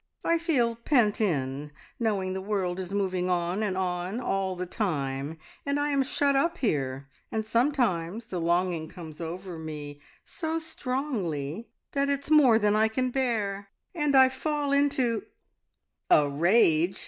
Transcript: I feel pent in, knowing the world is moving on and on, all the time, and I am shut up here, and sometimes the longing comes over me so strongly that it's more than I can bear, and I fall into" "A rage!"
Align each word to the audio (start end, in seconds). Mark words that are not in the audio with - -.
I 0.25 0.39
feel 0.39 0.77
pent 0.77 1.21
in, 1.21 1.69
knowing 1.99 2.33
the 2.33 2.41
world 2.41 2.79
is 2.79 2.91
moving 2.91 3.29
on 3.29 3.61
and 3.61 3.77
on, 3.77 4.19
all 4.19 4.55
the 4.55 4.65
time, 4.65 5.37
and 5.63 5.79
I 5.79 5.91
am 5.91 6.01
shut 6.01 6.35
up 6.35 6.57
here, 6.57 7.07
and 7.31 7.45
sometimes 7.45 8.25
the 8.25 8.41
longing 8.41 8.89
comes 8.89 9.21
over 9.21 9.59
me 9.59 10.01
so 10.25 10.57
strongly 10.57 11.69
that 11.91 12.09
it's 12.09 12.31
more 12.31 12.57
than 12.57 12.75
I 12.75 12.87
can 12.87 13.11
bear, 13.11 13.67
and 13.93 14.15
I 14.17 14.29
fall 14.29 14.71
into" 14.71 15.25
"A 16.09 16.27
rage!" 16.27 16.99